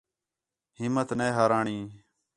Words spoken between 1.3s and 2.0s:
ہارا ہُݨیں